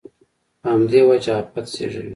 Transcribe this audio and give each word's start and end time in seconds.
په 0.61 0.67
همدې 0.73 1.01
وجه 1.09 1.33
افت 1.41 1.65
زېږوي. 1.73 2.09